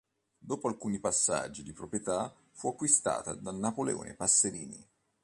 Dopo 0.39 0.67
alcuni 0.67 0.97
passaggi 0.99 1.61
di 1.61 1.73
proprietà 1.73 2.33
fu 2.53 2.69
acquistata 2.69 3.35
da 3.35 3.51
Napoleone 3.51 4.15
Passerini. 4.15 4.83